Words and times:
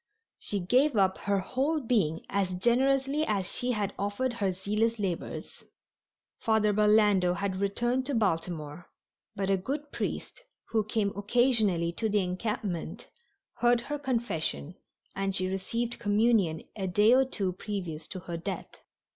She 0.39 0.59
gave 0.59 0.95
up 0.97 1.19
her 1.19 1.37
whole 1.41 1.79
being 1.79 2.25
as 2.27 2.55
generously 2.55 3.23
as 3.23 3.51
she 3.51 3.73
had 3.73 3.93
offered 3.99 4.33
her 4.33 4.51
zealous 4.51 4.97
labors. 4.97 5.63
Father 6.39 6.73
Burlando 6.73 7.35
had 7.35 7.57
returned 7.57 8.07
to 8.07 8.15
Baltimore, 8.15 8.89
but 9.35 9.51
a 9.51 9.57
good 9.57 9.91
priest, 9.91 10.41
who 10.69 10.83
came 10.83 11.13
occasionally 11.15 11.91
to 11.91 12.09
the 12.09 12.21
encampment, 12.23 13.09
heard 13.57 13.79
her 13.81 13.99
confession, 13.99 14.73
and 15.15 15.35
she 15.35 15.45
received 15.47 15.99
communion 15.99 16.63
a 16.75 16.87
day 16.87 17.13
or 17.13 17.23
two 17.23 17.53
previous 17.53 18.07
to 18.07 18.21
her 18.21 18.37
death. 18.37 18.71